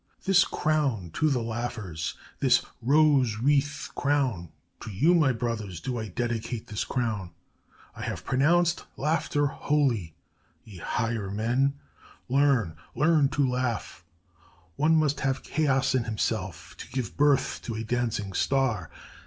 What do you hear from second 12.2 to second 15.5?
learn to laugh!... One must have